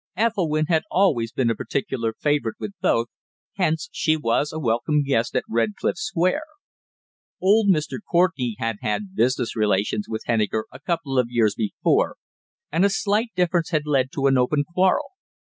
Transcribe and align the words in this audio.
Ethelwynn 0.17 0.65
had 0.67 0.81
always 0.89 1.31
been 1.31 1.51
a 1.51 1.55
particular 1.55 2.11
favourite 2.19 2.59
with 2.59 2.73
both, 2.81 3.09
hence 3.57 3.87
she 3.91 4.17
was 4.17 4.51
a 4.51 4.57
welcome 4.57 5.03
guest 5.03 5.35
at 5.35 5.43
Redcliffe 5.47 5.99
Square. 5.99 6.41
Old 7.39 7.69
Mr. 7.69 7.99
Courtenay 8.11 8.55
had 8.57 8.77
had 8.81 9.13
business 9.13 9.55
relations 9.55 10.07
with 10.09 10.23
Henniker 10.25 10.63
a 10.73 10.79
couple 10.79 11.19
of 11.19 11.27
years 11.29 11.53
before, 11.53 12.15
and 12.71 12.83
a 12.83 12.89
slight 12.89 13.29
difference 13.35 13.69
had 13.69 13.85
led 13.85 14.11
to 14.13 14.25
an 14.25 14.39
open 14.39 14.63
quarrel. 14.63 15.11